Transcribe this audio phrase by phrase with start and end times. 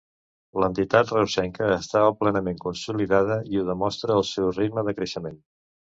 [0.61, 5.39] L'entitat reusenca estava plenament consolidada i ho demostra el seu ritme de creixement.